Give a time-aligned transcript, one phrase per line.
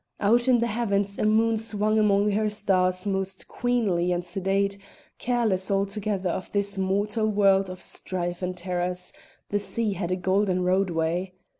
[0.19, 4.79] Out in the heavens a moon swung among her stars most queenly and sedate,
[5.19, 9.13] careless altogether of this mortal world of strife and terrors;
[9.49, 11.33] the sea had a golden roadway.